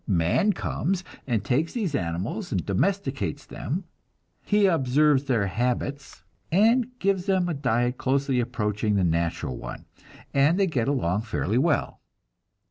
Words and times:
Man 0.07 0.53
comes, 0.53 1.03
and 1.27 1.43
takes 1.45 1.73
these 1.73 1.93
animals 1.93 2.51
and 2.51 2.65
domesticates 2.65 3.45
them; 3.45 3.83
he 4.41 4.65
observes 4.65 5.25
their 5.25 5.45
habits, 5.45 6.23
and 6.51 6.97
gives 6.97 7.27
to 7.27 7.33
them 7.33 7.47
a 7.47 7.53
diet 7.53 7.99
closely 7.99 8.39
approaching 8.39 8.95
the 8.95 9.03
natural 9.03 9.55
one, 9.57 9.85
and 10.33 10.57
they 10.59 10.65
get 10.65 10.87
along 10.87 11.21
fairly 11.21 11.59
well. 11.59 12.01